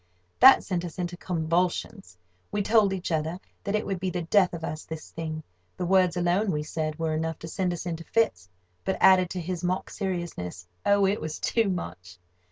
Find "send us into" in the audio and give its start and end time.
7.47-8.03